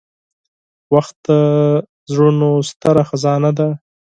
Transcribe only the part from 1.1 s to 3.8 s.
د زړونو ستره خزانه ده.